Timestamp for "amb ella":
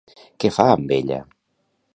0.77-1.21